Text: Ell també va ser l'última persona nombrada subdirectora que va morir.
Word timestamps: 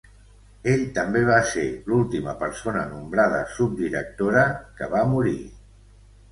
Ell 0.71 0.85
també 0.95 1.21
va 1.27 1.35
ser 1.49 1.65
l'última 1.91 2.33
persona 2.41 2.87
nombrada 2.95 3.45
subdirectora 3.59 4.49
que 4.81 4.93
va 4.99 5.07
morir. 5.17 5.39